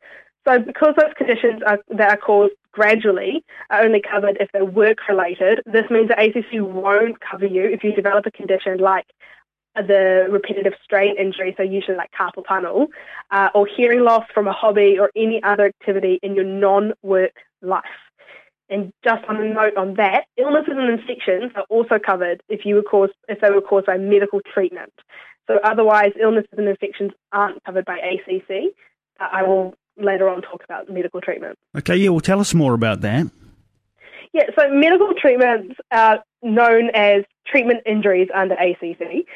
so 0.48 0.58
because 0.58 0.94
those 0.98 1.12
conditions 1.16 1.62
are, 1.64 1.78
that 1.90 2.10
are 2.10 2.16
caused 2.16 2.54
gradually 2.74 3.44
are 3.70 3.82
only 3.82 4.02
covered 4.02 4.36
if 4.40 4.50
they're 4.52 4.64
work 4.64 4.98
related. 5.08 5.62
This 5.64 5.88
means 5.90 6.08
that 6.08 6.22
ACC 6.22 6.60
won't 6.60 7.20
cover 7.20 7.46
you 7.46 7.64
if 7.64 7.84
you 7.84 7.92
develop 7.92 8.26
a 8.26 8.30
condition 8.30 8.78
like 8.78 9.06
the 9.76 10.26
repetitive 10.30 10.74
strain 10.84 11.16
injury, 11.18 11.54
so 11.56 11.62
usually 11.62 11.96
like 11.96 12.10
carpal 12.18 12.46
tunnel, 12.46 12.88
uh, 13.30 13.48
or 13.54 13.66
hearing 13.66 14.00
loss 14.00 14.24
from 14.32 14.46
a 14.46 14.52
hobby 14.52 14.98
or 15.00 15.10
any 15.16 15.42
other 15.42 15.66
activity 15.66 16.20
in 16.22 16.34
your 16.34 16.44
non-work 16.44 17.34
life. 17.62 17.84
And 18.68 18.92
just 19.02 19.24
on 19.28 19.36
a 19.36 19.52
note 19.52 19.76
on 19.76 19.94
that, 19.94 20.24
illnesses 20.36 20.74
and 20.76 20.98
infections 20.98 21.52
are 21.54 21.66
also 21.68 21.98
covered 21.98 22.42
if 22.48 22.64
you 22.64 22.76
were 22.76 22.82
caused 22.82 23.12
if 23.28 23.40
they 23.40 23.50
were 23.50 23.60
caused 23.60 23.86
by 23.86 23.98
medical 23.98 24.40
treatment. 24.52 24.92
So 25.46 25.58
otherwise, 25.62 26.12
illnesses 26.20 26.56
and 26.56 26.68
infections 26.68 27.12
aren't 27.32 27.62
covered 27.64 27.84
by 27.84 27.98
ACC. 27.98 28.74
I 29.20 29.42
will 29.42 29.74
later 29.96 30.28
on 30.28 30.42
talk 30.42 30.62
about 30.64 30.90
medical 30.90 31.20
treatment. 31.20 31.58
Okay, 31.76 31.96
yeah, 31.96 32.10
well, 32.10 32.20
tell 32.20 32.40
us 32.40 32.54
more 32.54 32.74
about 32.74 33.00
that. 33.02 33.26
Yeah, 34.32 34.44
so 34.58 34.68
medical 34.70 35.14
treatments 35.14 35.76
are 35.92 36.22
known 36.42 36.90
as 36.94 37.22
treatment 37.46 37.82
injuries 37.86 38.28
under 38.34 38.54
ACC 38.54 39.26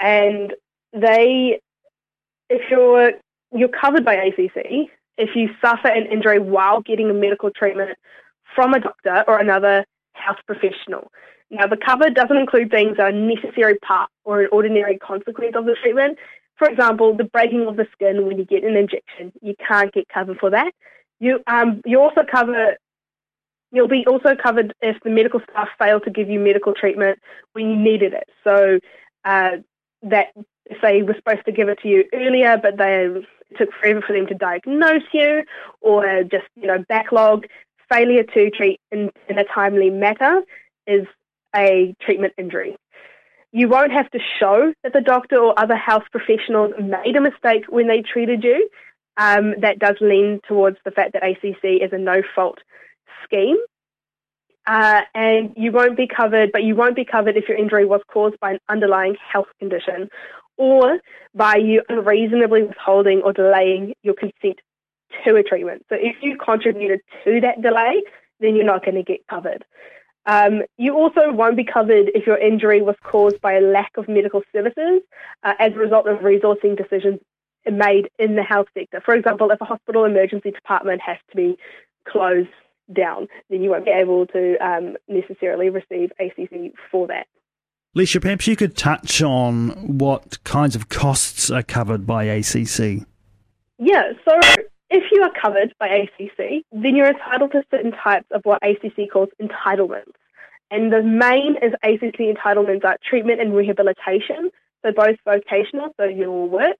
and 0.00 0.52
they, 0.92 1.60
if 2.50 2.62
you're 2.70 3.12
you're 3.52 3.68
covered 3.68 4.04
by 4.04 4.14
ACC, 4.14 4.90
if 5.16 5.30
you 5.36 5.48
suffer 5.60 5.88
an 5.88 6.06
injury 6.06 6.40
while 6.40 6.80
getting 6.80 7.08
a 7.08 7.14
medical 7.14 7.50
treatment 7.50 7.96
from 8.54 8.74
a 8.74 8.80
doctor 8.80 9.24
or 9.28 9.38
another 9.38 9.84
health 10.12 10.38
professional. 10.46 11.10
Now, 11.50 11.66
the 11.66 11.76
cover 11.76 12.10
doesn't 12.10 12.36
include 12.36 12.70
things 12.70 12.96
that 12.96 13.04
are 13.04 13.12
necessary 13.12 13.78
part 13.78 14.10
or 14.24 14.42
an 14.42 14.48
ordinary 14.50 14.98
consequence 14.98 15.54
of 15.54 15.66
the 15.66 15.76
treatment. 15.80 16.18
For 16.56 16.68
example, 16.68 17.16
the 17.16 17.24
breaking 17.24 17.66
of 17.66 17.76
the 17.76 17.86
skin 17.92 18.26
when 18.26 18.38
you 18.38 18.44
get 18.44 18.64
an 18.64 18.76
injection, 18.76 19.32
you 19.42 19.54
can't 19.66 19.92
get 19.92 20.08
covered 20.08 20.38
for 20.38 20.50
that. 20.50 20.72
You 21.20 21.40
um 21.46 21.82
you 21.84 22.00
also 22.00 22.22
cover 22.30 22.76
you'll 23.74 23.88
be 23.88 24.06
also 24.06 24.36
covered 24.40 24.72
if 24.80 24.96
the 25.02 25.10
medical 25.10 25.40
staff 25.50 25.68
fail 25.78 26.00
to 26.00 26.10
give 26.10 26.30
you 26.30 26.38
medical 26.38 26.72
treatment 26.72 27.18
when 27.52 27.68
you 27.70 27.76
needed 27.76 28.14
it. 28.14 28.28
So 28.44 28.78
uh, 29.24 29.56
that 30.02 30.28
if 30.66 30.80
they 30.80 31.02
were 31.02 31.14
supposed 31.14 31.44
to 31.46 31.52
give 31.52 31.68
it 31.68 31.80
to 31.82 31.88
you 31.88 32.04
earlier, 32.14 32.56
but 32.56 32.78
they 32.78 33.08
took 33.58 33.70
forever 33.72 34.00
for 34.06 34.12
them 34.12 34.26
to 34.28 34.34
diagnose 34.34 35.02
you, 35.12 35.42
or 35.80 36.22
just 36.22 36.46
you 36.56 36.66
know 36.66 36.84
backlog, 36.88 37.46
failure 37.92 38.22
to 38.22 38.50
treat 38.50 38.80
in, 38.92 39.10
in 39.28 39.38
a 39.38 39.44
timely 39.44 39.90
manner 39.90 40.42
is 40.86 41.06
a 41.54 41.94
treatment 42.00 42.32
injury. 42.38 42.76
You 43.56 43.68
won't 43.68 43.92
have 43.92 44.10
to 44.10 44.18
show 44.40 44.74
that 44.82 44.92
the 44.92 45.00
doctor 45.00 45.38
or 45.38 45.56
other 45.56 45.76
health 45.76 46.02
professionals 46.10 46.72
made 46.76 47.14
a 47.14 47.20
mistake 47.20 47.66
when 47.68 47.86
they 47.86 48.02
treated 48.02 48.42
you. 48.42 48.68
Um, 49.16 49.54
that 49.60 49.78
does 49.78 49.94
lean 50.00 50.40
towards 50.48 50.76
the 50.84 50.90
fact 50.90 51.12
that 51.12 51.22
ACC 51.22 51.80
is 51.80 51.92
a 51.92 51.98
no-fault 51.98 52.58
scheme. 53.22 53.56
Uh, 54.66 55.02
and 55.14 55.52
you 55.56 55.70
won't 55.70 55.96
be 55.96 56.08
covered, 56.08 56.50
but 56.50 56.64
you 56.64 56.74
won't 56.74 56.96
be 56.96 57.04
covered 57.04 57.36
if 57.36 57.48
your 57.48 57.56
injury 57.56 57.84
was 57.84 58.00
caused 58.12 58.40
by 58.40 58.54
an 58.54 58.58
underlying 58.68 59.14
health 59.32 59.46
condition 59.60 60.08
or 60.56 60.98
by 61.32 61.54
you 61.54 61.80
unreasonably 61.88 62.64
withholding 62.64 63.22
or 63.24 63.32
delaying 63.32 63.94
your 64.02 64.14
consent 64.14 64.58
to 65.24 65.36
a 65.36 65.44
treatment. 65.44 65.86
So 65.90 65.94
if 65.94 66.16
you 66.22 66.36
contributed 66.44 67.02
to 67.22 67.40
that 67.42 67.62
delay, 67.62 68.02
then 68.40 68.56
you're 68.56 68.64
not 68.64 68.84
going 68.84 68.96
to 68.96 69.04
get 69.04 69.24
covered. 69.28 69.64
Um, 70.26 70.62
you 70.78 70.94
also 70.94 71.32
won't 71.32 71.56
be 71.56 71.64
covered 71.64 72.10
if 72.14 72.26
your 72.26 72.38
injury 72.38 72.80
was 72.82 72.96
caused 73.02 73.40
by 73.40 73.54
a 73.54 73.60
lack 73.60 73.92
of 73.96 74.08
medical 74.08 74.42
services 74.52 75.02
uh, 75.42 75.54
as 75.58 75.72
a 75.72 75.78
result 75.78 76.06
of 76.06 76.20
resourcing 76.20 76.76
decisions 76.76 77.20
made 77.70 78.08
in 78.18 78.36
the 78.36 78.42
health 78.42 78.68
sector. 78.74 79.00
For 79.04 79.14
example, 79.14 79.50
if 79.50 79.60
a 79.60 79.64
hospital 79.64 80.04
emergency 80.04 80.50
department 80.50 81.00
has 81.00 81.18
to 81.30 81.36
be 81.36 81.58
closed 82.08 82.48
down, 82.92 83.28
then 83.50 83.62
you 83.62 83.70
won't 83.70 83.84
be 83.84 83.90
able 83.90 84.26
to 84.28 84.56
um, 84.58 84.96
necessarily 85.08 85.70
receive 85.70 86.12
ACC 86.18 86.72
for 86.90 87.06
that. 87.08 87.26
Leisha, 87.96 88.20
perhaps 88.20 88.46
you 88.46 88.56
could 88.56 88.76
touch 88.76 89.22
on 89.22 89.98
what 89.98 90.42
kinds 90.42 90.74
of 90.74 90.88
costs 90.88 91.50
are 91.50 91.62
covered 91.62 92.06
by 92.06 92.24
ACC. 92.24 93.06
Yeah, 93.78 94.12
so 94.28 94.40
if 94.94 95.10
you 95.10 95.22
are 95.22 95.32
covered 95.32 95.74
by 95.80 95.88
ACC, 95.88 96.64
then 96.70 96.94
you're 96.94 97.08
entitled 97.08 97.52
to 97.52 97.64
certain 97.70 97.92
types 97.92 98.26
of 98.30 98.42
what 98.44 98.62
ACC 98.62 99.10
calls 99.12 99.28
entitlements. 99.42 100.14
And 100.70 100.92
the 100.92 101.02
main 101.02 101.56
is 101.62 101.72
ACC 101.82 102.34
entitlements 102.34 102.84
are 102.84 102.96
treatment 103.08 103.40
and 103.40 103.54
rehabilitation, 103.54 104.50
so 104.82 104.92
both 104.92 105.16
vocational, 105.24 105.90
so 105.98 106.04
your 106.04 106.48
work, 106.48 106.76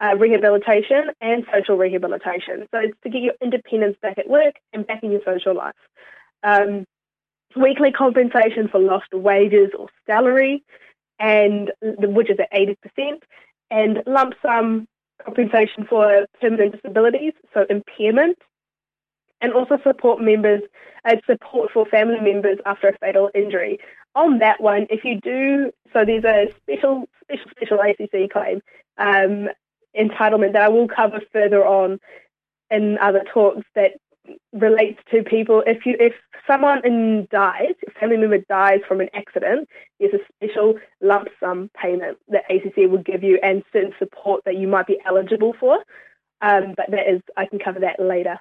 uh, 0.00 0.14
rehabilitation 0.16 1.10
and 1.20 1.44
social 1.52 1.76
rehabilitation. 1.76 2.66
So 2.70 2.78
it's 2.80 2.98
to 3.02 3.10
get 3.10 3.22
your 3.22 3.34
independence 3.40 3.96
back 4.02 4.18
at 4.18 4.28
work 4.28 4.56
and 4.72 4.86
back 4.86 5.02
in 5.02 5.10
your 5.10 5.22
social 5.24 5.54
life. 5.54 5.74
Um, 6.42 6.84
weekly 7.56 7.92
compensation 7.92 8.68
for 8.68 8.78
lost 8.78 9.12
wages 9.12 9.70
or 9.78 9.88
salary, 10.06 10.62
and 11.18 11.72
which 11.80 12.30
is 12.30 12.38
at 12.38 12.52
80%, 12.52 13.22
and 13.70 14.02
lump 14.06 14.34
sum 14.42 14.86
compensation 15.24 15.86
for 15.88 16.26
permanent 16.40 16.72
disabilities, 16.72 17.32
so 17.52 17.66
impairment, 17.68 18.38
and 19.40 19.52
also 19.52 19.78
support 19.82 20.20
members, 20.20 20.62
uh, 21.04 21.16
support 21.26 21.70
for 21.72 21.84
family 21.86 22.20
members 22.20 22.58
after 22.66 22.88
a 22.88 22.98
fatal 22.98 23.30
injury. 23.34 23.78
On 24.14 24.38
that 24.38 24.60
one, 24.60 24.86
if 24.90 25.04
you 25.04 25.20
do, 25.20 25.72
so 25.92 26.04
there's 26.04 26.24
a 26.24 26.46
special, 26.62 27.08
special, 27.22 27.50
special 27.50 27.80
ACC 27.80 28.30
claim 28.30 28.60
um, 28.98 29.48
entitlement 29.98 30.52
that 30.52 30.62
I 30.62 30.68
will 30.68 30.88
cover 30.88 31.20
further 31.32 31.64
on 31.66 31.98
in 32.70 32.98
other 32.98 33.24
talks 33.32 33.66
that 33.74 33.92
relates 34.52 35.00
to 35.10 35.22
people 35.22 35.62
if 35.66 35.84
you 35.84 35.96
if 35.98 36.14
someone 36.46 36.84
in 36.84 37.26
dies, 37.30 37.74
a 37.86 37.90
family 37.98 38.16
member 38.16 38.38
dies 38.38 38.80
from 38.86 39.00
an 39.00 39.08
accident, 39.14 39.68
there's 39.98 40.14
a 40.14 40.46
special 40.46 40.74
lump 41.00 41.28
sum 41.40 41.70
payment 41.80 42.18
that 42.28 42.44
ACC 42.50 42.90
will 42.90 43.02
give 43.02 43.22
you 43.22 43.38
and 43.42 43.62
certain 43.72 43.94
support 43.98 44.42
that 44.44 44.56
you 44.56 44.68
might 44.68 44.86
be 44.86 45.00
eligible 45.06 45.54
for. 45.58 45.78
Um, 46.40 46.74
but 46.76 46.90
that 46.90 47.08
is 47.08 47.22
I 47.36 47.46
can 47.46 47.58
cover 47.58 47.80
that 47.80 48.00
later. 48.00 48.38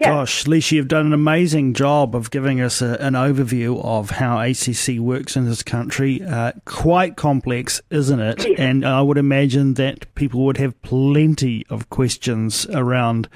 Yeah. 0.00 0.08
Gosh, 0.08 0.44
Leisha, 0.44 0.72
you've 0.72 0.88
done 0.88 1.06
an 1.06 1.12
amazing 1.12 1.74
job 1.74 2.14
of 2.14 2.30
giving 2.30 2.60
us 2.60 2.82
a, 2.82 2.96
an 3.00 3.14
overview 3.14 3.82
of 3.84 4.10
how 4.10 4.38
ACC 4.38 4.98
works 5.00 5.36
in 5.36 5.46
this 5.46 5.62
country. 5.62 6.22
Uh, 6.22 6.52
quite 6.64 7.16
complex, 7.16 7.80
isn't 7.90 8.20
it? 8.20 8.46
Yes. 8.46 8.58
And 8.58 8.84
I 8.84 9.02
would 9.02 9.18
imagine 9.18 9.74
that 9.74 10.12
people 10.14 10.44
would 10.44 10.58
have 10.58 10.80
plenty 10.82 11.64
of 11.70 11.88
questions 11.90 12.66
around 12.66 13.28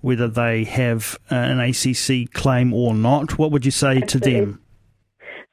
whether 0.00 0.28
they 0.28 0.64
have 0.64 1.18
uh, 1.30 1.34
an 1.34 1.60
ACC 1.60 2.32
claim 2.32 2.72
or 2.72 2.94
not. 2.94 3.38
What 3.38 3.50
would 3.50 3.64
you 3.64 3.70
say 3.70 3.98
Absolutely. 3.98 4.08
to 4.08 4.18
them? 4.18 4.62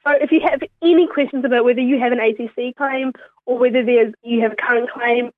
So, 0.06 0.12
if 0.20 0.30
you 0.30 0.40
have 0.40 0.60
any 0.82 1.08
questions 1.08 1.44
about 1.44 1.64
whether 1.64 1.80
you 1.80 1.98
have 1.98 2.12
an 2.12 2.20
ACC 2.20 2.76
claim 2.76 3.12
or 3.46 3.58
whether 3.58 3.82
there's 3.84 4.12
you 4.22 4.42
have 4.42 4.52
a 4.52 4.56
current 4.56 4.90
claim 4.90 5.30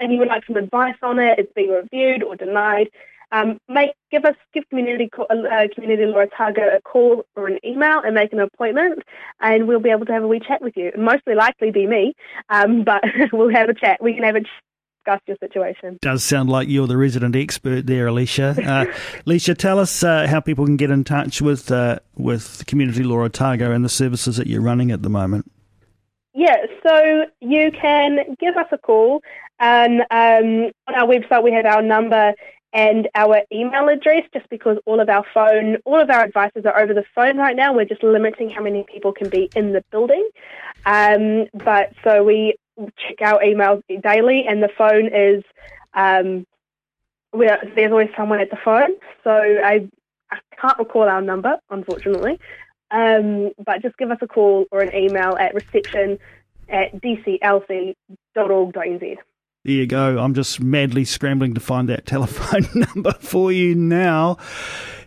and 0.00 0.12
you 0.12 0.18
would 0.18 0.28
like 0.28 0.44
some 0.46 0.56
advice 0.56 0.96
on 1.02 1.18
it, 1.18 1.38
it's 1.38 1.52
being 1.54 1.70
reviewed 1.70 2.22
or 2.22 2.36
denied, 2.36 2.88
um, 3.34 3.58
make 3.68 3.90
give 4.10 4.24
us 4.24 4.36
give 4.52 4.68
community 4.68 5.10
uh, 5.28 5.66
community 5.74 6.06
Law 6.06 6.20
Otago 6.20 6.62
a 6.76 6.80
call 6.82 7.24
or 7.36 7.48
an 7.48 7.58
email 7.64 8.00
and 8.04 8.14
make 8.14 8.32
an 8.32 8.40
appointment, 8.40 9.00
and 9.40 9.66
we'll 9.66 9.80
be 9.80 9.90
able 9.90 10.06
to 10.06 10.12
have 10.12 10.22
a 10.22 10.28
wee 10.28 10.40
chat 10.40 10.62
with 10.62 10.76
you. 10.76 10.92
Mostly 10.96 11.34
likely 11.34 11.70
be 11.70 11.86
me, 11.86 12.14
um, 12.48 12.84
but 12.84 13.02
we'll 13.32 13.52
have 13.52 13.68
a 13.68 13.74
chat. 13.74 14.02
We 14.02 14.14
can 14.14 14.22
have 14.22 14.36
a 14.36 14.40
discuss 15.04 15.20
your 15.26 15.36
situation. 15.38 15.98
Does 16.00 16.24
sound 16.24 16.48
like 16.48 16.68
you're 16.68 16.86
the 16.86 16.96
resident 16.96 17.36
expert 17.36 17.86
there, 17.86 18.06
Leisha. 18.08 18.58
Uh, 18.58 18.86
Leisha, 19.26 19.56
tell 19.56 19.78
us 19.78 20.02
uh, 20.02 20.26
how 20.26 20.40
people 20.40 20.64
can 20.64 20.76
get 20.76 20.90
in 20.90 21.04
touch 21.04 21.42
with 21.42 21.70
uh, 21.70 21.98
with 22.16 22.64
Community 22.66 23.02
Law 23.02 23.24
Otago 23.24 23.72
and 23.72 23.84
the 23.84 23.88
services 23.88 24.36
that 24.36 24.46
you're 24.46 24.62
running 24.62 24.90
at 24.90 25.02
the 25.02 25.10
moment. 25.10 25.50
Yeah, 26.34 26.56
so 26.86 27.26
you 27.40 27.70
can 27.70 28.36
give 28.40 28.56
us 28.56 28.66
a 28.72 28.78
call. 28.78 29.20
And 29.60 30.00
um, 30.10 30.72
on 30.88 30.94
our 30.94 31.06
website, 31.06 31.44
we 31.44 31.52
have 31.52 31.64
our 31.64 31.80
number 31.80 32.34
and 32.74 33.08
our 33.14 33.40
email 33.52 33.88
address, 33.88 34.24
just 34.34 34.50
because 34.50 34.76
all 34.84 34.98
of 35.00 35.08
our 35.08 35.24
phone, 35.32 35.78
all 35.84 36.00
of 36.00 36.10
our 36.10 36.22
advices 36.22 36.66
are 36.66 36.78
over 36.78 36.92
the 36.92 37.04
phone 37.14 37.38
right 37.38 37.54
now. 37.54 37.72
We're 37.72 37.84
just 37.84 38.02
limiting 38.02 38.50
how 38.50 38.62
many 38.62 38.84
people 38.92 39.12
can 39.12 39.30
be 39.30 39.48
in 39.54 39.72
the 39.72 39.84
building. 39.92 40.28
Um, 40.84 41.46
but 41.54 41.92
so 42.02 42.24
we 42.24 42.56
check 42.76 43.22
our 43.22 43.40
emails 43.40 43.80
daily, 44.02 44.44
and 44.48 44.60
the 44.60 44.70
phone 44.76 45.06
is 45.06 45.44
um, 45.94 46.44
there's 47.32 47.92
always 47.92 48.10
someone 48.16 48.40
at 48.40 48.50
the 48.50 48.58
phone. 48.64 48.90
So 49.22 49.30
I, 49.30 49.88
I 50.32 50.38
can't 50.60 50.78
recall 50.78 51.08
our 51.08 51.22
number, 51.22 51.56
unfortunately. 51.70 52.40
Um, 52.90 53.52
but 53.64 53.82
just 53.82 53.96
give 53.98 54.10
us 54.10 54.18
a 54.20 54.26
call 54.26 54.66
or 54.72 54.80
an 54.80 54.92
email 54.94 55.36
at 55.36 55.54
reception 55.54 56.18
at 56.68 57.00
dclc.org.nz. 57.00 57.94
There 59.64 59.74
you 59.74 59.86
go. 59.86 60.18
I'm 60.18 60.34
just 60.34 60.60
madly 60.60 61.06
scrambling 61.06 61.54
to 61.54 61.60
find 61.60 61.88
that 61.88 62.04
telephone 62.14 62.68
number 62.74 63.12
for 63.20 63.50
you 63.50 63.74
now. 63.74 64.36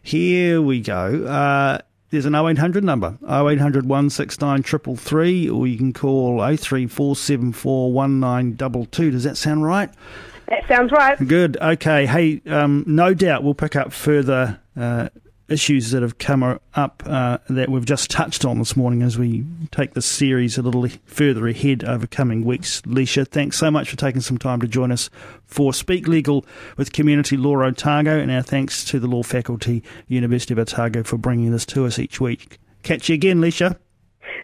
Here 0.01 0.59
we 0.61 0.81
go. 0.81 1.25
Uh, 1.25 1.77
there's 2.09 2.25
an 2.25 2.33
0800 2.33 2.83
number, 2.83 3.19
0800 3.23 3.85
169 3.85 4.63
333, 4.63 5.49
or 5.49 5.67
you 5.67 5.77
can 5.77 5.93
call 5.93 6.39
034741922. 6.39 9.11
Does 9.11 9.25
that 9.25 9.37
sound 9.37 9.63
right? 9.63 9.91
That 10.47 10.67
sounds 10.67 10.91
right. 10.93 11.17
Good. 11.27 11.57
Okay. 11.57 12.05
Hey, 12.05 12.41
um, 12.47 12.85
no 12.87 13.13
doubt 13.13 13.43
we'll 13.43 13.53
pick 13.53 13.75
up 13.75 13.91
further 13.91 14.61
uh, 14.77 15.09
issues 15.49 15.91
that 15.91 16.01
have 16.01 16.17
come 16.17 16.59
up 16.75 17.03
uh, 17.05 17.37
that 17.49 17.69
we've 17.69 17.85
just 17.85 18.09
touched 18.09 18.45
on 18.45 18.59
this 18.59 18.75
morning 18.75 19.01
as 19.01 19.17
we 19.17 19.45
take 19.71 19.93
this 19.93 20.05
series 20.05 20.57
a 20.57 20.61
little 20.61 20.87
further 21.05 21.47
ahead 21.47 21.83
over 21.83 22.07
coming 22.07 22.43
weeks. 22.43 22.81
Leisha, 22.81 23.27
thanks 23.27 23.57
so 23.57 23.71
much 23.71 23.89
for 23.89 23.97
taking 23.97 24.21
some 24.21 24.37
time 24.37 24.59
to 24.61 24.67
join 24.67 24.91
us 24.91 25.09
for 25.45 25.73
Speak 25.73 26.07
Legal 26.07 26.45
with 26.77 26.91
Community 26.91 27.37
Law 27.37 27.63
Otago, 27.63 28.17
and 28.19 28.31
our 28.31 28.41
thanks 28.41 28.83
to 28.85 28.99
the 28.99 29.07
Law 29.07 29.23
Faculty, 29.23 29.83
University 30.07 30.53
of 30.53 30.59
Otago, 30.59 31.03
for 31.03 31.17
bringing 31.17 31.51
this 31.51 31.65
to 31.67 31.85
us 31.85 31.99
each 31.99 32.19
week. 32.19 32.59
Catch 32.83 33.09
you 33.09 33.15
again, 33.15 33.39
Leisha. 33.39 33.77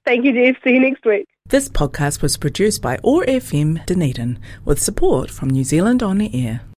Thank 0.05 0.25
you, 0.25 0.33
Jeff. 0.33 0.61
See 0.63 0.71
you 0.71 0.79
next 0.79 1.05
week. 1.05 1.27
This 1.45 1.69
podcast 1.69 2.21
was 2.21 2.37
produced 2.37 2.81
by 2.81 2.97
OAR 3.03 3.25
FM 3.25 3.85
Dunedin 3.85 4.39
with 4.65 4.81
support 4.81 5.29
from 5.29 5.49
New 5.49 5.63
Zealand 5.63 6.01
On 6.01 6.17
the 6.17 6.31
Air. 6.33 6.61